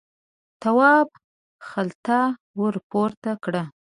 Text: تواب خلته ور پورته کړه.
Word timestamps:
تواب 0.61 1.07
خلته 1.69 2.17
ور 2.59 2.75
پورته 2.89 3.31
کړه. 3.43 3.63